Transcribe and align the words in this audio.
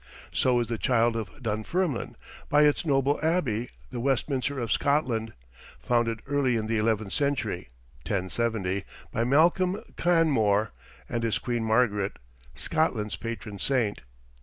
So 0.31 0.59
is 0.59 0.65
the 0.65 0.79
child 0.79 1.15
of 1.15 1.29
Dunfermline, 1.43 2.15
by 2.49 2.63
its 2.63 2.87
noble 2.87 3.19
Abbey, 3.23 3.69
the 3.91 3.99
Westminster 3.99 4.57
of 4.57 4.71
Scotland, 4.71 5.31
founded 5.77 6.23
early 6.25 6.55
in 6.55 6.65
the 6.65 6.79
eleventh 6.79 7.13
century 7.13 7.69
(1070) 8.07 8.83
by 9.11 9.23
Malcolm 9.23 9.79
Canmore 9.97 10.71
and 11.07 11.21
his 11.21 11.37
Queen 11.37 11.63
Margaret, 11.63 12.17
Scotland's 12.55 13.15
patron 13.15 13.59
saint. 13.59 14.01